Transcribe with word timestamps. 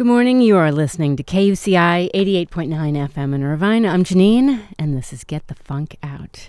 Good 0.00 0.06
morning. 0.06 0.40
You 0.40 0.56
are 0.56 0.72
listening 0.72 1.14
to 1.16 1.22
KUCI 1.22 2.10
88.9 2.14 2.48
FM 2.48 3.34
in 3.34 3.42
Irvine. 3.42 3.84
I'm 3.84 4.02
Janine, 4.02 4.62
and 4.78 4.96
this 4.96 5.12
is 5.12 5.24
Get 5.24 5.46
the 5.48 5.54
Funk 5.54 5.98
Out. 6.02 6.48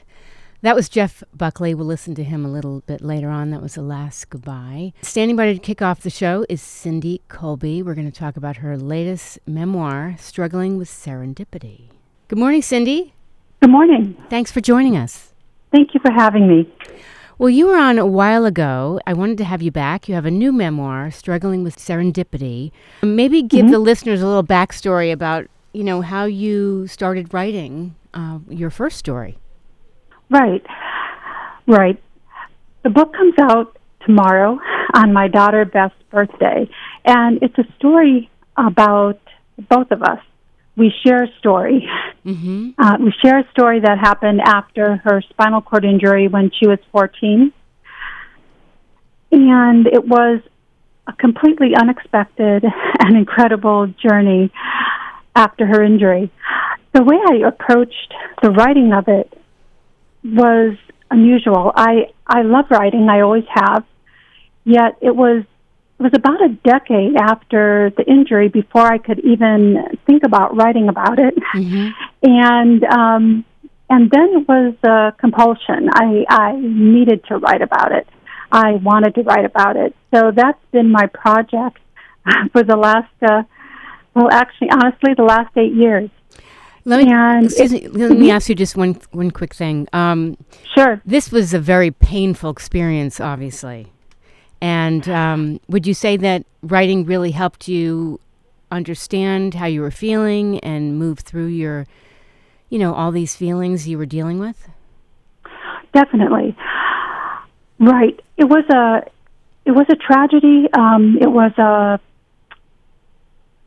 That 0.61 0.73
was 0.73 0.87
Jeff 0.87 1.21
Buckley. 1.35 1.75
We'll 1.75 1.85
listen 1.85 2.15
to 2.15 2.23
him 2.23 2.45
a 2.45 2.49
little 2.49 2.79
bit 2.85 3.01
later 3.01 3.27
on. 3.27 3.49
That 3.49 3.61
was 3.61 3.75
the 3.75 3.81
last 3.81 4.29
goodbye. 4.29 4.93
Standing 5.01 5.35
by 5.35 5.51
to 5.51 5.59
kick 5.59 5.81
off 5.81 5.99
the 5.99 6.09
show 6.09 6.45
is 6.47 6.61
Cindy 6.61 7.23
Kolbe. 7.27 7.83
We're 7.83 7.93
going 7.93 8.09
to 8.09 8.17
talk 8.17 8.37
about 8.37 8.55
her 8.55 8.77
latest 8.77 9.37
memoir, 9.45 10.15
Struggling 10.17 10.77
with 10.77 10.87
Serendipity. 10.87 11.89
Good 12.29 12.39
morning, 12.39 12.61
Cindy. 12.61 13.13
Good 13.59 13.69
morning. 13.69 14.15
Thanks 14.29 14.49
for 14.49 14.61
joining 14.61 14.95
us. 14.95 15.33
Thank 15.73 15.93
you 15.93 15.99
for 15.99 16.13
having 16.13 16.47
me. 16.47 16.73
Well, 17.41 17.49
you 17.49 17.65
were 17.65 17.77
on 17.79 17.97
a 17.97 18.05
while 18.05 18.45
ago. 18.45 18.99
I 19.07 19.13
wanted 19.13 19.39
to 19.39 19.45
have 19.45 19.63
you 19.63 19.71
back. 19.71 20.07
You 20.07 20.13
have 20.13 20.27
a 20.27 20.29
new 20.29 20.51
memoir, 20.51 21.09
Struggling 21.09 21.63
with 21.63 21.75
Serendipity. 21.75 22.71
Maybe 23.01 23.41
give 23.41 23.65
Mhm. 23.65 23.71
the 23.71 23.79
listeners 23.79 24.21
a 24.21 24.27
little 24.27 24.43
backstory 24.43 25.11
about, 25.11 25.47
you 25.73 25.83
know, 25.83 26.01
how 26.01 26.25
you 26.25 26.85
started 26.85 27.33
writing 27.33 27.95
uh, 28.13 28.37
your 28.47 28.69
first 28.69 28.97
story. 28.97 29.39
Right. 30.29 30.63
Right. 31.65 31.99
The 32.83 32.91
book 32.91 33.11
comes 33.11 33.33
out 33.39 33.75
tomorrow 34.05 34.59
on 34.93 35.11
my 35.11 35.27
daughter 35.27 35.65
Beth's 35.65 35.95
birthday, 36.11 36.69
and 37.05 37.39
it's 37.41 37.57
a 37.57 37.65
story 37.79 38.29
about 38.55 39.17
both 39.67 39.89
of 39.89 40.03
us. 40.03 40.19
We 40.75 40.93
share 41.05 41.23
a 41.23 41.27
story. 41.39 41.87
Mm-hmm. 42.25 42.69
Uh, 42.77 42.97
we 42.99 43.13
share 43.23 43.39
a 43.39 43.49
story 43.51 43.79
that 43.81 43.97
happened 43.99 44.41
after 44.41 44.97
her 44.97 45.21
spinal 45.29 45.61
cord 45.61 45.85
injury 45.85 46.27
when 46.27 46.51
she 46.51 46.67
was 46.67 46.79
14. 46.91 47.51
And 49.31 49.87
it 49.87 50.05
was 50.05 50.41
a 51.07 51.13
completely 51.13 51.75
unexpected 51.75 52.63
and 52.99 53.17
incredible 53.17 53.87
journey 53.87 54.51
after 55.35 55.65
her 55.65 55.83
injury. 55.83 56.31
The 56.93 57.03
way 57.03 57.17
I 57.17 57.47
approached 57.47 58.13
the 58.41 58.51
writing 58.51 58.91
of 58.93 59.07
it 59.07 59.31
was 60.23 60.77
unusual. 61.09 61.71
I, 61.75 62.11
I 62.27 62.41
love 62.43 62.65
writing, 62.69 63.07
I 63.09 63.21
always 63.21 63.45
have. 63.49 63.85
Yet 64.63 64.97
it 65.01 65.15
was 65.15 65.43
it 66.01 66.03
was 66.03 66.13
about 66.15 66.41
a 66.43 66.49
decade 66.49 67.15
after 67.15 67.91
the 67.95 68.03
injury 68.09 68.47
before 68.47 68.81
I 68.91 68.97
could 68.97 69.19
even 69.19 69.83
think 70.07 70.23
about 70.23 70.55
writing 70.55 70.89
about 70.89 71.19
it 71.19 71.35
Mm-hmm. 71.55 71.87
and 72.23 72.83
um, 72.85 73.45
and 73.89 74.09
then 74.09 74.27
it 74.39 74.47
was 74.47 74.73
a 74.83 75.13
compulsion. 75.19 75.89
I 75.93 76.25
I 76.29 76.53
needed 76.59 77.25
to 77.25 77.37
write 77.37 77.61
about 77.61 77.91
it. 77.91 78.07
I 78.51 78.71
wanted 78.89 79.15
to 79.15 79.21
write 79.23 79.45
about 79.45 79.75
it. 79.75 79.93
So 80.13 80.31
that's 80.35 80.57
been 80.71 80.89
my 80.91 81.05
project 81.07 81.77
for 82.53 82.63
the 82.63 82.77
last 82.77 83.11
uh, 83.21 83.43
well, 84.15 84.29
actually, 84.31 84.69
honestly, 84.71 85.13
the 85.15 85.23
last 85.23 85.51
eight 85.57 85.73
years. 85.73 86.09
Let 86.83 87.03
me, 87.05 87.11
And 87.13 87.45
excuse 87.45 87.73
it- 87.73 87.93
me, 87.93 88.05
let 88.07 88.17
me 88.17 88.27
Mhm. 88.29 88.33
ask 88.35 88.49
you 88.49 88.55
just 88.55 88.75
one 88.75 88.95
one 89.11 89.29
quick 89.29 89.53
thing. 89.53 89.87
Um, 89.93 90.35
Sure. 90.75 91.01
this 91.05 91.31
was 91.31 91.53
a 91.53 91.59
very 91.59 91.91
painful 91.91 92.49
experience, 92.49 93.19
obviously. 93.19 93.91
And 94.61 95.09
um, 95.09 95.59
would 95.67 95.87
you 95.87 95.93
say 95.93 96.17
that 96.17 96.45
writing 96.61 97.05
really 97.05 97.31
helped 97.31 97.67
you 97.67 98.19
understand 98.71 99.55
how 99.55 99.65
you 99.65 99.81
were 99.81 99.91
feeling 99.91 100.59
and 100.59 100.97
move 100.97 101.19
through 101.19 101.47
your, 101.47 101.87
you 102.69 102.77
know, 102.79 102.93
all 102.93 103.11
these 103.11 103.35
feelings 103.35 103.87
you 103.87 103.97
were 103.97 104.05
dealing 104.05 104.39
with? 104.39 104.69
Definitely. 105.93 106.55
Right. 107.79 108.19
It 108.37 108.45
was 108.45 108.63
a 108.69 109.09
it 109.65 109.71
was 109.71 109.87
a 109.89 109.95
tragedy. 109.95 110.67
Um, 110.73 111.17
it 111.19 111.27
was 111.27 111.51
a 111.57 111.99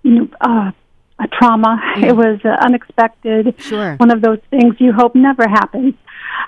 you 0.02 0.10
know 0.12 0.28
uh, 0.40 0.70
a 1.18 1.28
trauma. 1.28 1.80
Mm. 1.94 2.08
It 2.08 2.16
was 2.16 2.40
uh, 2.44 2.48
unexpected. 2.60 3.54
Sure. 3.58 3.94
One 3.96 4.10
of 4.10 4.20
those 4.20 4.40
things 4.50 4.74
you 4.80 4.92
hope 4.92 5.14
never 5.14 5.46
happens. 5.48 5.94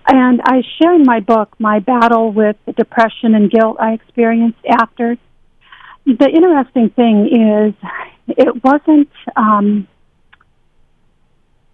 And 0.08 0.40
I 0.44 0.62
share 0.80 0.94
in 0.94 1.04
my 1.04 1.20
book 1.20 1.54
my 1.58 1.80
battle 1.80 2.32
with 2.32 2.56
the 2.64 2.72
depression 2.72 3.34
and 3.34 3.50
guilt 3.50 3.76
I 3.80 3.92
experienced 3.92 4.64
after. 4.68 5.16
The 6.04 6.28
interesting 6.28 6.90
thing 6.90 7.26
is, 7.26 7.74
it 8.28 8.62
wasn't. 8.62 9.10
Um, 9.34 9.88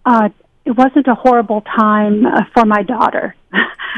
uh, 0.05 0.29
it 0.65 0.71
wasn't 0.71 1.07
a 1.07 1.15
horrible 1.15 1.61
time 1.61 2.25
uh, 2.25 2.41
for 2.53 2.65
my 2.65 2.83
daughter. 2.83 3.35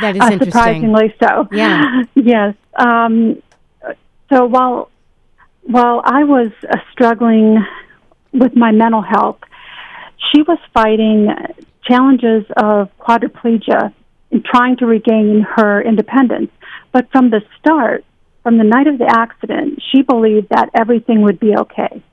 That 0.02 0.16
is 0.16 0.22
uh, 0.22 0.32
interesting. 0.32 0.52
surprisingly 0.52 1.16
so. 1.22 1.48
Yeah. 1.52 2.04
yes. 2.16 2.56
Um, 2.76 3.42
so 4.32 4.46
while 4.46 4.90
while 5.64 6.02
I 6.04 6.24
was 6.24 6.52
uh, 6.70 6.78
struggling 6.92 7.64
with 8.34 8.56
my 8.56 8.72
mental 8.72 9.02
health, 9.02 9.40
she 10.32 10.42
was 10.42 10.60
fighting 10.74 11.30
challenges 11.88 12.46
of 12.58 12.90
quadriplegia 13.00 13.94
and 14.32 14.44
trying 14.44 14.78
to 14.78 14.86
regain 14.86 15.46
her 15.56 15.82
independence. 15.82 16.52
But 16.92 17.10
from 17.12 17.30
the 17.30 17.42
start, 17.60 18.04
from 18.44 18.58
the 18.58 18.64
night 18.64 18.88
of 18.88 18.98
the 18.98 19.08
accident, 19.08 19.82
she 19.92 20.02
believed 20.02 20.50
that 20.50 20.70
everything 20.74 21.22
would 21.22 21.40
be 21.40 21.56
okay. 21.56 22.04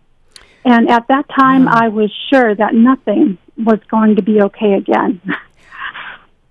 And 0.65 0.91
at 0.91 1.09
that 1.09 1.29
time, 1.29 1.65
Wow. 1.65 1.73
I 1.75 1.89
was 1.89 2.13
sure 2.31 2.55
that 2.55 2.75
nothing 2.75 3.39
was 3.57 3.81
going 3.91 4.17
to 4.17 4.23
be 4.23 4.41
okay 4.43 4.75
again. 4.75 5.21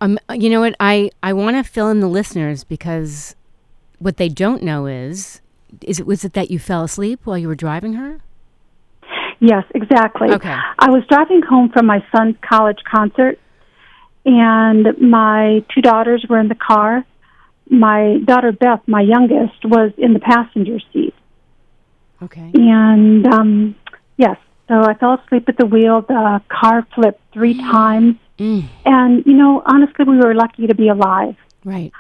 Um, 0.04 0.18
you 0.34 0.50
know 0.50 0.62
what? 0.62 0.76
I, 0.80 1.12
I 1.22 1.32
want 1.34 1.58
to 1.58 1.64
fill 1.64 1.90
in 1.90 2.00
the 2.00 2.08
listeners 2.08 2.64
because 2.64 3.36
what 4.00 4.18
they 4.18 4.30
don't 4.30 4.64
know 4.64 4.88
is, 4.88 5.42
is 5.82 6.00
it 6.00 6.08
was 6.08 6.26
it 6.26 6.34
that 6.34 6.50
you 6.50 6.58
fell 6.58 6.84
asleep 6.84 7.20
while 7.24 7.38
you 7.38 7.48
were 7.48 7.54
driving 7.54 7.94
her? 7.94 8.20
Yes, 9.42 9.64
exactly. 9.74 10.30
Okay. 10.30 10.56
I 10.80 10.90
was 10.92 11.04
driving 11.10 11.42
home 11.42 11.70
from 11.70 11.88
my 11.88 12.06
son's 12.16 12.36
college 12.48 12.78
concert, 12.90 13.40
and 14.24 14.86
my 15.02 15.66
two 15.74 15.82
daughters 15.82 16.24
were 16.30 16.40
in 16.40 16.48
the 16.48 16.56
car. 16.56 17.04
My 17.70 18.20
daughter 18.24 18.52
Beth, 18.52 18.82
my 18.88 19.02
youngest, 19.02 19.66
was 19.66 19.92
in 19.98 20.14
the 20.14 20.20
passenger 20.20 20.78
seat. 20.94 21.16
Okay. 22.22 22.52
And 22.54 23.26
um, 23.26 23.76
yes, 24.18 24.38
so 24.68 24.84
I 24.84 24.94
fell 24.94 25.16
asleep 25.26 25.50
at 25.50 25.58
the 25.58 25.66
wheel. 25.66 26.02
The 26.08 26.42
car 26.48 26.86
flipped 26.94 27.22
three 27.34 27.56
times. 27.58 28.18
Mm, 28.38 28.68
And, 28.86 29.26
you 29.26 29.34
know, 29.34 29.62
honestly, 29.66 30.06
we 30.06 30.18
were 30.18 30.34
lucky 30.36 30.68
to 30.68 30.76
be 30.76 30.88
alive. 30.90 31.36
right. 31.66 31.92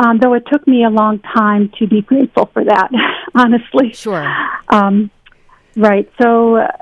Um, 0.00 0.20
though 0.20 0.34
it 0.34 0.44
took 0.46 0.64
me 0.68 0.84
a 0.84 0.90
long 0.90 1.18
time 1.18 1.72
to 1.80 1.88
be 1.88 2.02
grateful 2.02 2.46
for 2.52 2.62
that, 2.62 2.88
honestly. 3.34 3.92
Sure. 3.94 4.24
Um, 4.68 5.10
right. 5.78 6.10
So 6.20 6.56
uh, 6.56 6.72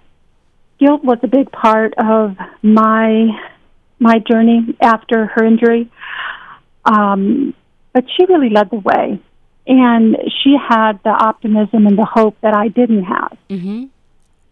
guilt 0.78 1.04
was 1.04 1.18
a 1.22 1.28
big 1.28 1.50
part 1.52 1.94
of 1.98 2.36
my 2.62 3.28
my 3.98 4.18
journey 4.18 4.76
after 4.80 5.26
her 5.26 5.44
injury. 5.44 5.90
Um, 6.84 7.54
but 7.92 8.04
she 8.16 8.26
really 8.26 8.50
led 8.50 8.70
the 8.70 8.76
way, 8.76 9.20
and 9.66 10.16
she 10.42 10.56
had 10.56 11.00
the 11.02 11.10
optimism 11.10 11.86
and 11.86 11.98
the 11.98 12.04
hope 12.04 12.36
that 12.42 12.54
I 12.54 12.68
didn't 12.68 13.04
have. 13.04 13.38
Mm-hmm. 13.48 13.84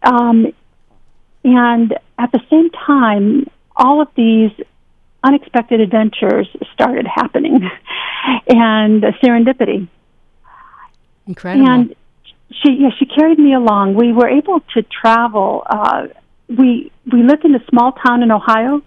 Um, 0.03 0.53
and 1.43 1.93
at 2.17 2.31
the 2.31 2.41
same 2.49 2.69
time, 2.71 3.47
all 3.75 4.01
of 4.01 4.07
these 4.15 4.51
unexpected 5.23 5.79
adventures 5.79 6.47
started 6.73 7.07
happening, 7.07 7.69
and 8.47 9.03
serendipity. 9.23 9.87
Incredible. 11.27 11.67
And 11.67 11.95
she 12.51 12.77
yeah, 12.79 12.89
she 12.97 13.05
carried 13.05 13.39
me 13.39 13.53
along. 13.53 13.95
We 13.95 14.13
were 14.13 14.27
able 14.27 14.59
to 14.75 14.83
travel. 14.83 15.63
Uh, 15.65 16.07
we 16.47 16.91
we 17.11 17.23
lived 17.23 17.45
in 17.45 17.55
a 17.55 17.65
small 17.69 17.93
town 17.93 18.23
in 18.23 18.31
Ohio, 18.31 18.81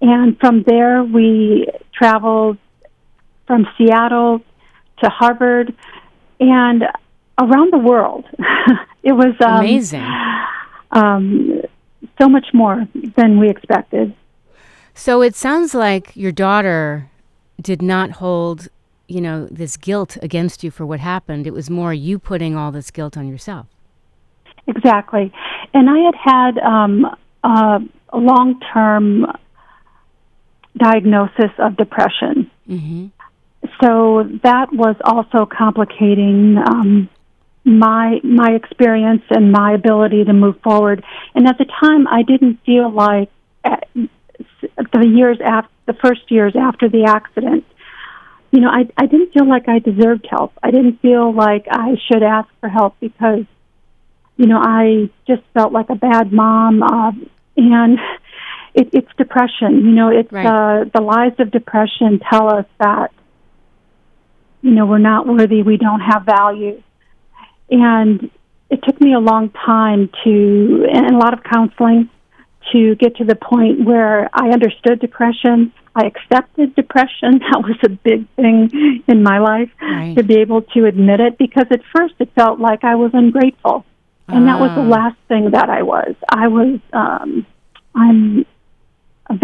and 0.00 0.38
from 0.38 0.64
there 0.66 1.02
we 1.02 1.68
traveled 1.94 2.58
from 3.46 3.66
Seattle 3.78 4.40
to 5.02 5.10
Harvard 5.10 5.74
and 6.40 6.82
around 7.38 7.72
the 7.72 7.78
world. 7.78 8.24
it 9.02 9.12
was 9.12 9.34
um, 9.44 9.60
Amazing. 9.60 10.06
Um, 10.90 11.62
so 12.20 12.28
much 12.28 12.46
more 12.52 12.86
than 13.16 13.38
we 13.38 13.50
expected. 13.50 14.14
So 14.94 15.20
it 15.22 15.34
sounds 15.34 15.74
like 15.74 16.16
your 16.16 16.32
daughter 16.32 17.10
did 17.60 17.82
not 17.82 18.12
hold, 18.12 18.68
you 19.08 19.20
know, 19.20 19.46
this 19.50 19.76
guilt 19.76 20.16
against 20.22 20.64
you 20.64 20.70
for 20.70 20.84
what 20.84 21.00
happened. 21.00 21.46
It 21.46 21.52
was 21.52 21.70
more 21.70 21.94
you 21.94 22.18
putting 22.18 22.56
all 22.56 22.72
this 22.72 22.90
guilt 22.90 23.16
on 23.16 23.28
yourself. 23.28 23.66
Exactly. 24.66 25.32
And 25.74 25.88
I 25.88 25.98
had 25.98 26.14
had 26.14 26.58
um, 26.58 27.06
uh, 27.44 27.78
a 28.10 28.18
long 28.18 28.60
term 28.72 29.26
diagnosis 30.76 31.50
of 31.58 31.76
depression. 31.76 32.50
Mm-hmm. 32.68 33.06
So 33.82 34.28
that 34.42 34.72
was 34.72 34.96
also 35.04 35.46
complicating 35.46 36.56
um, 36.58 37.08
my 37.64 38.20
my 38.22 38.52
experience 38.52 39.22
and 39.30 39.50
my 39.52 39.72
ability 39.72 40.24
to 40.24 40.32
move 40.32 40.60
forward. 40.62 41.04
And 41.34 41.46
at 41.46 41.58
the 41.58 41.64
time, 41.64 42.06
I 42.08 42.22
didn't 42.22 42.60
feel 42.64 42.90
like 42.90 43.30
uh, 43.64 43.76
the 44.92 45.06
years 45.06 45.38
after 45.44 45.70
the 45.86 45.94
first 45.94 46.30
years 46.30 46.54
after 46.56 46.88
the 46.88 47.04
accident, 47.04 47.64
you 48.56 48.62
know, 48.62 48.70
I 48.70 48.88
I 48.96 49.04
didn't 49.04 49.34
feel 49.34 49.46
like 49.46 49.68
I 49.68 49.80
deserved 49.80 50.26
help. 50.30 50.54
I 50.62 50.70
didn't 50.70 51.02
feel 51.02 51.30
like 51.30 51.66
I 51.70 51.96
should 52.06 52.22
ask 52.22 52.48
for 52.60 52.70
help 52.70 52.96
because 53.00 53.44
you 54.38 54.46
know, 54.46 54.58
I 54.58 55.10
just 55.26 55.42
felt 55.52 55.72
like 55.74 55.90
a 55.90 55.94
bad 55.94 56.32
mom, 56.32 56.82
uh, 56.82 57.12
and 57.58 57.98
it, 58.74 58.88
it's 58.94 59.08
depression. 59.18 59.84
You 59.84 59.92
know, 59.92 60.08
it's 60.08 60.32
Right. 60.32 60.46
uh, 60.46 60.84
the 60.94 61.02
lies 61.02 61.34
of 61.38 61.50
depression 61.50 62.18
tell 62.30 62.48
us 62.54 62.64
that 62.78 63.12
you 64.62 64.70
know 64.70 64.86
we're 64.86 65.06
not 65.12 65.26
worthy, 65.26 65.62
we 65.62 65.76
don't 65.76 66.00
have 66.00 66.24
value, 66.24 66.82
and 67.70 68.30
it 68.70 68.80
took 68.84 68.98
me 69.02 69.12
a 69.12 69.20
long 69.20 69.50
time 69.50 70.08
to 70.24 70.86
and 70.90 71.14
a 71.14 71.18
lot 71.18 71.34
of 71.34 71.44
counseling 71.44 72.08
to 72.72 72.94
get 72.96 73.16
to 73.16 73.24
the 73.24 73.36
point 73.36 73.84
where 73.84 74.30
I 74.32 74.48
understood 74.48 74.98
depression. 75.00 75.74
I 75.96 76.02
accepted 76.12 76.74
depression. 76.76 77.40
That 77.50 77.62
was 77.68 77.78
a 77.84 77.88
big 77.88 78.28
thing 78.36 79.02
in 79.12 79.22
my 79.22 79.38
life 79.38 79.70
Right. 79.80 80.14
to 80.16 80.22
be 80.22 80.36
able 80.44 80.62
to 80.74 80.84
admit 80.84 81.20
it 81.20 81.38
because 81.38 81.66
at 81.70 81.80
first 81.94 82.14
it 82.18 82.30
felt 82.34 82.60
like 82.60 82.84
I 82.84 82.94
was 82.96 83.10
ungrateful. 83.14 83.84
And 84.28 84.46
that 84.48 84.58
was 84.60 84.70
the 84.80 84.82
Ah. 84.88 84.96
last 84.98 85.16
thing 85.28 85.44
that 85.52 85.68
I 85.70 85.82
was. 85.82 86.14
I 86.28 86.48
was, 86.48 86.80
um, 86.92 87.46
I'm 87.94 88.44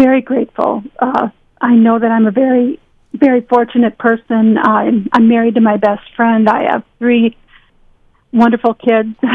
very 0.05 0.21
grateful. 0.21 0.83
Uh, 0.99 1.29
I 1.61 1.73
know 1.75 1.97
that 1.99 2.11
I'm 2.11 2.27
a 2.27 2.31
very, 2.31 2.79
very 3.13 3.41
fortunate 3.53 3.97
person. 3.97 4.57
I'm, 4.57 5.07
I'm 5.13 5.27
married 5.29 5.55
to 5.55 5.61
my 5.61 5.77
best 5.77 6.03
friend. 6.17 6.49
I 6.49 6.61
have 6.71 6.83
three 6.99 7.35
wonderful 8.31 8.73
kids. 8.75 9.15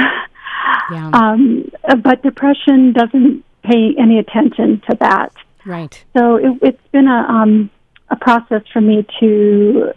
Yeah. 0.90 1.10
um, 1.12 1.70
but 2.02 2.22
depression 2.22 2.92
doesn't 2.92 3.44
pay 3.62 3.94
any 3.98 4.18
attention 4.18 4.80
to 4.88 4.96
that. 5.00 5.32
Right. 5.68 6.04
So 6.16 6.36
it, 6.36 6.58
it's 6.62 6.88
been 6.92 7.06
a 7.06 7.26
um, 7.28 7.70
a 8.10 8.16
process 8.16 8.62
for 8.72 8.80
me 8.80 9.06
to 9.20 9.92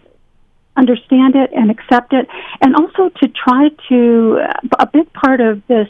understand 0.77 1.35
it 1.35 1.51
and 1.53 1.71
accept 1.71 2.13
it, 2.13 2.27
and 2.61 2.75
also 2.75 3.09
to 3.21 3.27
try 3.27 3.69
to. 3.89 4.39
A 4.79 4.85
big 4.85 5.11
part 5.13 5.41
of 5.41 5.65
this 5.67 5.87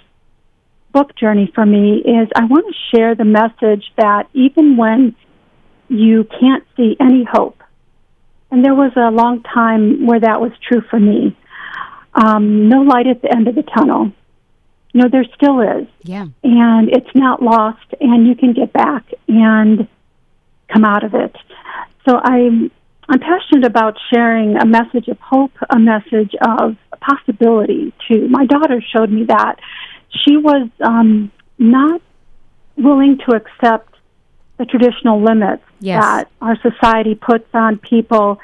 book 0.93 1.15
journey 1.15 1.51
for 1.53 1.65
me 1.65 1.97
is 1.97 2.29
I 2.35 2.45
want 2.45 2.65
to 2.67 2.95
share 2.95 3.15
the 3.15 3.25
message 3.25 3.85
that 3.97 4.29
even 4.33 4.77
when 4.77 5.15
you 5.89 6.25
can't 6.39 6.63
see 6.77 6.95
any 6.99 7.25
hope, 7.29 7.61
and 8.49 8.63
there 8.63 8.75
was 8.75 8.91
a 8.95 9.11
long 9.11 9.43
time 9.43 10.05
where 10.05 10.19
that 10.19 10.39
was 10.39 10.51
true 10.67 10.81
for 10.89 10.99
me. 10.99 11.37
Um, 12.13 12.67
no 12.67 12.81
light 12.81 13.07
at 13.07 13.21
the 13.21 13.33
end 13.33 13.47
of 13.47 13.55
the 13.55 13.63
tunnel. 13.63 14.11
You 14.93 15.01
know, 15.01 15.07
there 15.09 15.25
still 15.35 15.61
is 15.61 15.87
Yeah. 16.03 16.27
and 16.43 16.89
it's 16.89 17.13
not 17.15 17.41
lost 17.41 17.85
and 18.01 18.27
you 18.27 18.35
can 18.35 18.53
get 18.53 18.73
back 18.73 19.05
and 19.27 19.87
come 20.67 20.83
out 20.85 21.03
of 21.03 21.13
it. 21.13 21.35
So 22.07 22.17
I'm 22.21 22.71
I'm 23.09 23.19
passionate 23.19 23.65
about 23.65 23.97
sharing 24.13 24.55
a 24.57 24.65
message 24.65 25.07
of 25.09 25.19
hope, 25.19 25.51
a 25.69 25.77
message 25.79 26.33
of 26.41 26.77
possibility 27.01 27.93
too. 28.07 28.27
My 28.29 28.45
daughter 28.45 28.81
showed 28.81 29.11
me 29.11 29.25
that. 29.25 29.59
She 30.09 30.37
was 30.37 30.69
um, 30.81 31.31
not 31.57 32.01
willing 32.77 33.17
to 33.27 33.35
accept 33.35 33.93
the 34.57 34.65
traditional 34.65 35.21
limits 35.21 35.63
Yes. 35.79 36.01
that 36.03 36.29
our 36.41 36.55
society 36.61 37.15
puts 37.15 37.47
on 37.53 37.77
people 37.79 38.39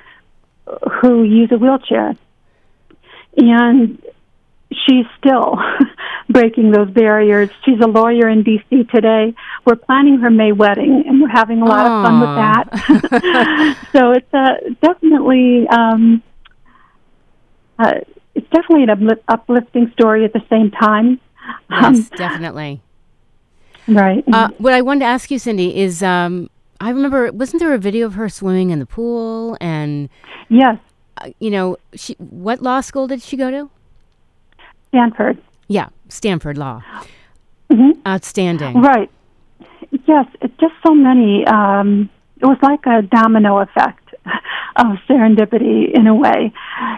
who 1.01 1.23
use 1.23 1.49
a 1.51 1.57
wheelchair. 1.57 2.15
And 3.37 4.01
she's 4.73 5.05
still 5.19 5.59
breaking 6.29 6.71
those 6.71 6.89
barriers. 6.89 7.49
She's 7.63 7.79
a 7.81 7.87
lawyer 7.87 8.29
in 8.29 8.43
D.C. 8.43 8.83
today. 8.93 9.33
We're 9.65 9.75
planning 9.75 10.19
her 10.19 10.29
May 10.29 10.51
wedding, 10.51 11.03
and 11.07 11.21
we're 11.21 11.29
having 11.29 11.61
a 11.61 11.65
lot 11.65 11.85
of 11.85 12.05
fun 12.05 12.19
with 12.19 12.35
that. 12.35 13.77
so 13.93 14.11
it's 14.11 14.33
a 14.33 14.75
definitely 14.81 15.67
um, 15.69 16.23
uh, 17.79 17.93
it's 18.35 18.47
definitely 18.49 18.83
an 18.83 18.89
uplif- 18.89 19.23
uplifting 19.27 19.91
story 19.93 20.25
at 20.25 20.33
the 20.33 20.43
same 20.49 20.71
time. 20.71 21.19
Yes, 21.69 22.09
definitely. 22.09 22.81
right. 23.87 24.23
Uh, 24.31 24.49
what 24.57 24.73
I 24.73 24.81
wanted 24.81 25.01
to 25.01 25.05
ask 25.05 25.31
you, 25.31 25.39
Cindy, 25.39 25.77
is 25.77 26.03
um, 26.03 26.49
I 26.79 26.89
remember 26.89 27.31
wasn't 27.31 27.61
there 27.61 27.73
a 27.73 27.77
video 27.77 28.05
of 28.05 28.13
her 28.13 28.29
swimming 28.29 28.69
in 28.69 28.79
the 28.79 28.85
pool 28.85 29.57
and 29.59 30.09
yes, 30.49 30.77
uh, 31.17 31.29
you 31.39 31.49
know 31.49 31.77
she 31.95 32.15
what 32.19 32.61
law 32.61 32.81
school 32.81 33.07
did 33.07 33.21
she 33.21 33.37
go 33.37 33.49
to? 33.49 33.69
Stanford. 34.89 35.41
Yeah, 35.67 35.89
Stanford 36.09 36.57
Law. 36.57 36.81
Mhm. 37.71 37.97
Outstanding. 38.07 38.81
Right. 38.81 39.09
Yes, 40.05 40.25
it's 40.41 40.55
just 40.59 40.73
so 40.85 40.93
many. 40.93 41.45
Um, 41.45 42.09
it 42.39 42.45
was 42.45 42.57
like 42.61 42.85
a 42.85 43.01
domino 43.01 43.59
effect 43.59 44.13
of 44.75 44.87
serendipity 45.09 45.91
in 45.91 46.07
a 46.07 46.15
way. 46.15 46.51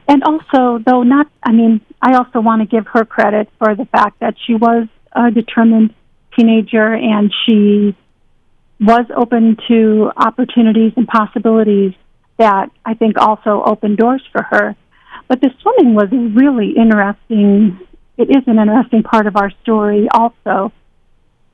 And 0.08 0.24
also, 0.24 0.80
though 0.86 1.04
not, 1.04 1.28
I 1.44 1.52
mean, 1.52 1.82
I 2.02 2.16
also 2.16 2.40
want 2.42 2.62
to 2.62 2.68
give 2.68 2.88
her 2.88 3.06
credit 3.06 3.50
for 3.58 3.76
the 3.76 3.86
fact 3.86 4.20
that 4.20 4.36
she 4.46 4.56
was 4.56 4.88
a 5.14 5.32
determined 5.32 5.94
teenager 6.36 6.94
and 6.94 7.34
she 7.46 7.96
was 8.80 9.06
open 9.16 9.58
to 9.68 10.12
opportunities 10.16 10.94
and 10.96 11.08
possibilities 11.08 11.94
that 12.38 12.70
I 12.86 12.94
think 12.94 13.18
also 13.18 13.62
opened 13.66 13.98
doors 13.98 14.24
for 14.32 14.42
her. 14.44 14.76
But 15.28 15.42
the 15.42 15.52
swimming 15.62 15.94
was 15.94 16.10
a 16.12 16.16
really 16.16 16.72
interesting, 16.72 17.80
it 18.20 18.30
is 18.30 18.44
an 18.48 18.60
interesting 18.60 19.02
part 19.02 19.28
of 19.28 19.38
our 19.38 19.50
story 19.64 20.10
also. 20.14 20.74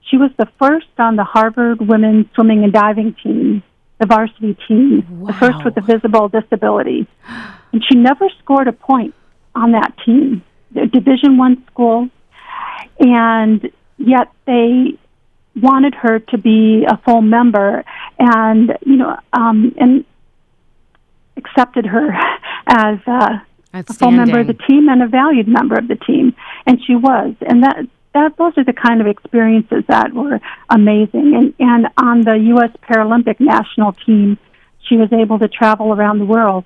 She 0.10 0.18
was 0.18 0.32
the 0.38 0.48
first 0.60 0.88
on 0.98 1.16
the 1.16 1.24
Harvard 1.24 1.80
women's 1.80 2.26
swimming 2.34 2.64
and 2.64 2.74
diving 2.74 3.16
team, 3.24 3.62
the 4.00 4.08
varsity 4.08 4.58
team, 4.68 5.24
the 5.28 5.34
first 5.34 5.64
with 5.64 5.78
a 5.78 5.82
visible 5.82 6.28
disability. 6.28 7.08
And 7.72 7.84
she 7.88 7.96
never 7.96 8.28
scored 8.40 8.68
a 8.68 8.74
point 8.74 9.14
on 9.54 9.74
that 9.74 9.94
team, 10.04 10.44
the 10.74 10.88
Division 10.88 11.38
One 11.38 11.64
school, 11.68 12.10
and 13.00 13.72
yet 14.00 14.32
they 14.48 14.98
wanted 15.56 15.94
her 15.94 16.18
to 16.20 16.38
be 16.38 16.86
a 16.88 16.98
full 17.06 17.22
member, 17.22 17.84
and 18.18 18.76
you 18.84 18.96
know, 18.98 19.18
um, 19.34 19.76
and 19.80 20.04
accepted 21.38 21.86
her 21.86 22.10
as 22.68 22.98
uh, 23.06 23.38
a 23.76 23.94
full 23.94 24.12
member 24.12 24.40
of 24.40 24.48
the 24.48 24.54
team 24.54 24.90
and 24.90 25.02
a 25.02 25.08
valued 25.08 25.48
member 25.48 25.76
of 25.76 25.88
the 25.88 25.96
team, 25.96 26.36
and 26.66 26.80
she 26.86 26.96
was. 26.96 27.36
And 27.42 27.64
that 27.64 27.88
that 28.14 28.38
those 28.38 28.58
are 28.58 28.64
the 28.64 28.74
kind 28.74 29.02
of 29.02 29.08
experiences 29.08 29.84
that 29.88 30.14
were 30.14 30.40
amazing. 30.70 31.36
And 31.36 31.54
and 31.60 31.88
on 31.98 32.22
the 32.22 32.36
U.S. 32.54 32.72
Paralympic 32.84 33.40
national 33.40 33.94
team, 33.94 34.38
she 34.88 34.98
was 34.98 35.12
able 35.12 35.40
to 35.40 35.48
travel 35.48 35.94
around 35.94 36.20
the 36.20 36.26
world. 36.26 36.64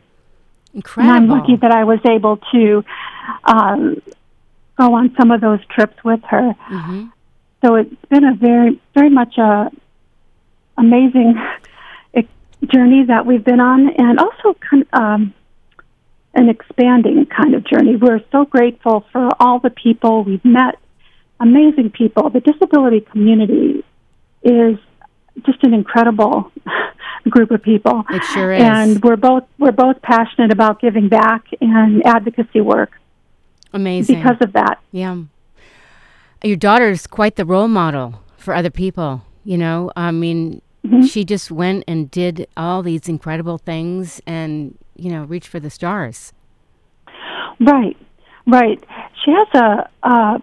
Incredible. 0.73 1.15
And 1.15 1.31
I'm 1.31 1.39
lucky 1.39 1.55
that 1.57 1.71
I 1.71 1.83
was 1.83 1.99
able 2.05 2.37
to 2.53 2.85
um, 3.43 4.01
go 4.77 4.93
on 4.93 5.15
some 5.19 5.31
of 5.31 5.41
those 5.41 5.59
trips 5.65 6.03
with 6.03 6.21
her. 6.29 6.53
hmm 6.53 7.07
So 7.63 7.75
it's 7.75 8.05
been 8.09 8.23
a 8.23 8.35
very, 8.35 8.79
very 8.93 9.09
much 9.09 9.37
a 9.37 9.71
amazing 10.77 11.35
journey 12.67 13.05
that 13.05 13.25
we've 13.25 13.43
been 13.43 13.59
on, 13.59 13.89
and 13.89 14.19
also 14.19 14.55
kind 14.69 14.85
um, 14.93 15.33
an 16.33 16.49
expanding 16.49 17.25
kind 17.25 17.53
of 17.55 17.63
journey. 17.65 17.95
We're 17.95 18.21
so 18.31 18.45
grateful 18.45 19.05
for 19.11 19.29
all 19.39 19.59
the 19.59 19.69
people 19.71 20.23
we've 20.23 20.43
met, 20.45 20.75
amazing 21.39 21.91
people. 21.91 22.29
The 22.29 22.39
disability 22.39 23.01
community 23.01 23.83
is 24.43 24.77
just 25.45 25.63
an 25.63 25.73
incredible 25.73 26.51
group 27.29 27.51
of 27.51 27.61
people. 27.63 28.03
It 28.09 28.23
sure 28.25 28.51
is. 28.53 28.61
And 28.63 29.01
we're 29.03 29.15
both 29.15 29.43
we're 29.57 29.71
both 29.71 30.01
passionate 30.01 30.51
about 30.51 30.79
giving 30.81 31.09
back 31.09 31.45
and 31.61 32.05
advocacy 32.05 32.61
work 32.61 32.91
Amazing. 33.73 34.17
because 34.17 34.37
of 34.41 34.53
that. 34.53 34.79
Yeah. 34.91 35.23
Your 36.43 36.57
daughter's 36.57 37.05
quite 37.07 37.35
the 37.35 37.45
role 37.45 37.67
model 37.67 38.21
for 38.37 38.53
other 38.53 38.69
people, 38.69 39.23
you 39.43 39.57
know? 39.57 39.91
I 39.95 40.11
mean, 40.11 40.61
Mm-hmm. 40.85 41.01
she 41.07 41.25
just 41.25 41.51
went 41.51 41.83
and 41.89 42.09
did 42.09 42.47
all 42.55 42.81
these 42.81 43.09
incredible 43.09 43.57
things 43.57 44.21
and, 44.25 44.77
you 44.99 45.11
know, 45.11 45.23
reach 45.23 45.47
for 45.47 45.59
the 45.59 45.69
stars. 45.69 46.33
Right, 47.59 47.97
right. 48.47 48.83
She 49.23 49.31
has 49.31 49.47
a, 49.53 49.89
a 50.07 50.41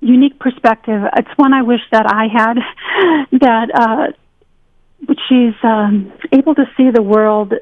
unique 0.00 0.38
perspective. 0.38 1.02
It's 1.16 1.30
one 1.36 1.52
I 1.52 1.62
wish 1.62 1.80
that 1.92 2.06
I 2.06 2.26
had. 2.32 2.58
That 3.40 3.68
uh, 3.74 5.12
she's 5.28 5.54
um, 5.62 6.12
able 6.32 6.54
to 6.54 6.64
see 6.76 6.90
the 6.90 7.02
world 7.02 7.52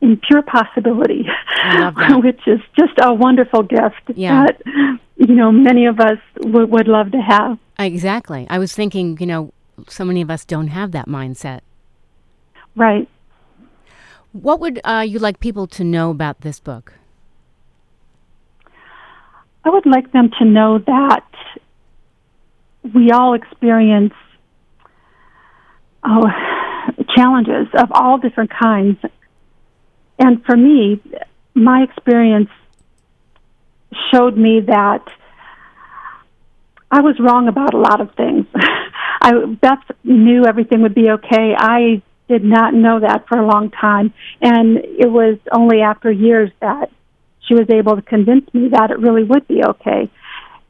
in 0.00 0.16
pure 0.16 0.42
possibility, 0.42 1.26
I 1.62 1.80
love 1.80 1.94
that. 1.96 2.20
which 2.24 2.40
is 2.46 2.60
just 2.78 2.94
a 3.00 3.12
wonderful 3.14 3.62
gift 3.62 4.02
Yeah. 4.14 4.46
that 4.46 4.62
you 5.16 5.34
know 5.34 5.52
many 5.52 5.86
of 5.86 6.00
us 6.00 6.18
would, 6.40 6.70
would 6.70 6.88
love 6.88 7.12
to 7.12 7.18
have. 7.18 7.58
Exactly. 7.78 8.46
I 8.50 8.58
was 8.58 8.72
thinking, 8.74 9.18
you 9.20 9.26
know, 9.26 9.52
so 9.88 10.04
many 10.04 10.22
of 10.22 10.30
us 10.30 10.44
don't 10.44 10.68
have 10.68 10.92
that 10.92 11.06
mindset. 11.06 11.60
Right. 12.76 13.08
What 14.32 14.60
would 14.60 14.80
uh, 14.84 15.04
you 15.06 15.18
like 15.18 15.40
people 15.40 15.66
to 15.68 15.84
know 15.84 16.10
about 16.10 16.42
this 16.42 16.60
book? 16.60 16.92
I 19.64 19.70
would 19.70 19.86
like 19.86 20.12
them 20.12 20.30
to 20.38 20.44
know 20.44 20.78
that 20.78 21.26
we 22.94 23.10
all 23.10 23.34
experience 23.34 24.14
oh, 26.04 26.26
challenges 27.14 27.66
of 27.74 27.90
all 27.92 28.18
different 28.18 28.50
kinds. 28.50 28.98
And 30.18 30.44
for 30.44 30.56
me, 30.56 31.00
my 31.54 31.82
experience 31.82 32.50
showed 34.12 34.36
me 34.36 34.60
that 34.66 35.04
I 36.90 37.00
was 37.00 37.16
wrong 37.20 37.48
about 37.48 37.74
a 37.74 37.78
lot 37.78 38.00
of 38.00 38.14
things. 38.14 38.46
I 39.22 39.32
Beth 39.60 39.84
knew 40.04 40.46
everything 40.46 40.82
would 40.82 40.94
be 40.94 41.10
okay. 41.10 41.54
I 41.56 42.02
did 42.30 42.44
not 42.44 42.72
know 42.72 43.00
that 43.00 43.26
for 43.28 43.38
a 43.38 43.46
long 43.46 43.70
time, 43.70 44.14
and 44.40 44.78
it 44.78 45.10
was 45.10 45.36
only 45.50 45.80
after 45.80 46.10
years 46.10 46.50
that 46.60 46.88
she 47.46 47.54
was 47.54 47.68
able 47.68 47.96
to 47.96 48.02
convince 48.02 48.52
me 48.54 48.68
that 48.68 48.92
it 48.92 48.98
really 49.00 49.24
would 49.24 49.48
be 49.48 49.64
okay. 49.64 50.08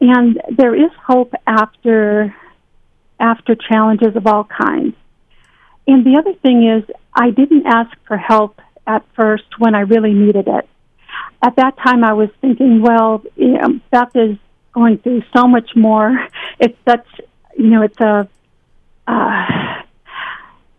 And 0.00 0.40
there 0.57 0.75
is 0.75 0.90
hope 1.07 1.35
after 1.47 2.35
after 3.21 3.55
challenges 3.55 4.17
of 4.17 4.26
all 4.26 4.45
kinds. 4.45 4.97
And 5.87 6.07
the 6.07 6.17
other 6.19 6.33
thing 6.40 6.67
is, 6.67 6.90
I 7.14 7.31
didn't 7.31 7.67
ask 7.67 7.95
for 8.07 8.17
help 8.17 8.59
at 8.87 9.05
first 9.14 9.45
when 9.59 9.75
I 9.75 9.81
really 9.81 10.14
needed 10.14 10.49
it. 10.49 10.67
At 11.43 11.57
that 11.57 11.76
time, 11.76 12.02
I 12.02 12.14
was 12.14 12.31
thinking, 12.40 12.81
well, 12.81 13.23
you 13.37 13.59
know, 13.59 13.81
Beth 13.90 14.17
is 14.17 14.38
going 14.73 14.99
through 14.99 15.23
so 15.37 15.47
much 15.47 15.71
more. 15.76 16.11
It's 16.59 16.79
such, 16.87 17.07
you 17.57 17.69
know, 17.69 17.83
it's 17.83 18.00
a, 18.00 18.29
uh, 19.07 19.83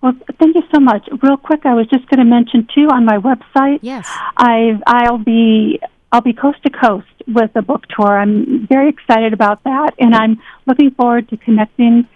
Well, 0.00 0.12
thank 0.38 0.54
you 0.54 0.62
so 0.72 0.78
much. 0.80 1.08
Real 1.22 1.36
quick, 1.36 1.66
I 1.66 1.74
was 1.74 1.88
just 1.88 2.08
going 2.08 2.20
to 2.20 2.24
mention 2.24 2.68
too 2.72 2.86
on 2.92 3.04
my 3.04 3.18
website. 3.18 3.80
Yes. 3.82 4.08
I 4.36 4.80
I'll 4.86 5.18
be 5.18 5.80
I'll 6.12 6.20
be 6.20 6.34
coast 6.34 6.62
to 6.64 6.70
coast 6.70 7.08
with 7.26 7.50
a 7.56 7.62
book 7.62 7.82
tour. 7.88 8.16
I'm 8.16 8.68
very 8.68 8.90
excited 8.90 9.32
about 9.32 9.64
that, 9.64 9.94
and 9.98 10.14
I'm 10.14 10.40
looking 10.66 10.92
forward 10.92 11.30
to 11.30 11.36
connecting 11.36 12.06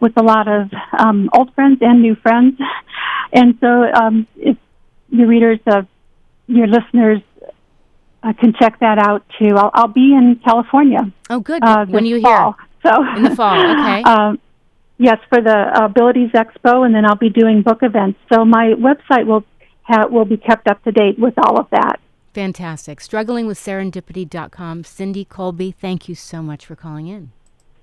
with 0.00 0.12
a 0.16 0.22
lot 0.22 0.48
of 0.48 0.70
um, 0.98 1.30
old 1.32 1.54
friends 1.54 1.78
and 1.80 2.02
new 2.02 2.14
friends. 2.16 2.58
And 3.32 3.58
so, 3.60 3.66
um, 3.66 4.26
if 4.36 4.56
your 5.10 5.26
readers, 5.26 5.58
uh, 5.66 5.82
your 6.46 6.66
listeners, 6.66 7.20
uh, 8.22 8.32
can 8.32 8.52
check 8.58 8.80
that 8.80 8.98
out 8.98 9.24
too. 9.38 9.56
I'll, 9.56 9.70
I'll 9.74 9.88
be 9.88 10.12
in 10.12 10.40
California. 10.44 11.12
Oh, 11.30 11.40
good. 11.40 11.62
Uh, 11.62 11.86
when 11.86 12.04
are 12.04 12.06
you 12.06 12.20
fall. 12.20 12.56
So 12.84 12.90
In 13.16 13.22
the 13.24 13.34
fall, 13.34 13.58
okay. 13.58 14.02
um, 14.04 14.38
yes, 14.98 15.18
for 15.28 15.40
the 15.40 15.84
Abilities 15.84 16.30
Expo, 16.30 16.84
and 16.86 16.94
then 16.94 17.04
I'll 17.04 17.16
be 17.16 17.30
doing 17.30 17.62
book 17.62 17.78
events. 17.82 18.18
So 18.32 18.44
my 18.44 18.74
website 18.78 19.26
will 19.26 19.44
ha- 19.82 20.06
will 20.06 20.24
be 20.24 20.36
kept 20.36 20.68
up 20.68 20.82
to 20.84 20.92
date 20.92 21.18
with 21.18 21.34
all 21.38 21.58
of 21.58 21.68
that. 21.70 22.00
Fantastic. 22.34 23.00
Strugglingwithserendipity.com. 23.00 24.84
Cindy 24.84 25.24
Kolbe, 25.24 25.74
thank 25.74 26.08
you 26.08 26.14
so 26.14 26.40
much 26.42 26.66
for 26.66 26.76
calling 26.76 27.08
in. 27.08 27.32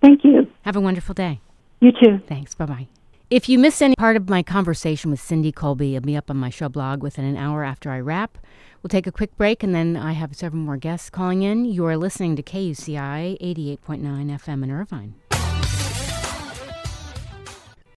Thank 0.01 0.23
you. 0.23 0.47
Have 0.61 0.75
a 0.75 0.81
wonderful 0.81 1.13
day. 1.13 1.41
You 1.81 1.91
too. 1.91 2.19
Thanks. 2.27 2.53
Bye 2.53 2.65
bye. 2.65 2.87
If 3.32 3.50
you 3.50 3.58
miss 3.58 3.82
any 3.82 3.96
part 3.96 4.17
of 4.17 4.29
my 4.29 4.44
conversation 4.44 5.10
with 5.10 5.20
Cindy 5.20 5.51
Kolbe, 5.51 5.96
it'll 5.96 6.05
be 6.05 6.15
up 6.15 6.29
on 6.29 6.38
my 6.38 6.51
show 6.51 6.70
blog 6.70 7.01
within 7.01 7.25
an 7.25 7.38
hour 7.38 7.63
after 7.63 7.89
I 7.89 8.00
wrap. 8.00 8.38
We'll 8.84 8.89
take 8.89 9.08
a 9.08 9.12
quick 9.12 9.36
break 9.36 9.63
and 9.63 9.74
then 9.74 9.98
I 9.98 10.12
have 10.12 10.36
several 10.36 10.62
more 10.62 10.77
guests 10.77 11.10
calling 11.10 11.41
in. 11.41 11.65
You 11.65 11.88
are 11.88 11.98
listening 11.98 12.36
to 12.36 12.44
KUCI 12.44 13.41
88.9 13.41 14.00
FM 14.39 14.63
in 14.63 14.70
Irvine. 14.70 15.15